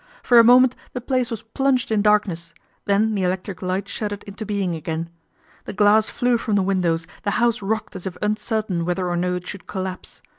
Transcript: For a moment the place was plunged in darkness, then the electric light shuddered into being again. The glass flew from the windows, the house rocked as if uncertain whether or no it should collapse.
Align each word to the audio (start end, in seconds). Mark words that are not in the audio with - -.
For 0.23 0.39
a 0.39 0.43
moment 0.43 0.75
the 0.93 0.99
place 0.99 1.29
was 1.29 1.43
plunged 1.43 1.91
in 1.91 2.01
darkness, 2.01 2.55
then 2.85 3.13
the 3.13 3.21
electric 3.21 3.61
light 3.61 3.87
shuddered 3.87 4.23
into 4.23 4.47
being 4.47 4.73
again. 4.73 5.11
The 5.65 5.73
glass 5.73 6.09
flew 6.09 6.39
from 6.39 6.55
the 6.55 6.63
windows, 6.63 7.05
the 7.21 7.29
house 7.37 7.61
rocked 7.61 7.95
as 7.95 8.07
if 8.07 8.17
uncertain 8.19 8.83
whether 8.83 9.07
or 9.07 9.15
no 9.15 9.35
it 9.35 9.45
should 9.45 9.67
collapse. 9.67 10.23